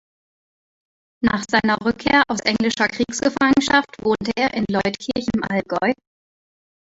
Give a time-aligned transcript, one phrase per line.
[1.23, 5.93] Nach seiner Rückkehr aus englischer Kriegsgefangenschaft wohnte er in Leutkirch im Allgäu.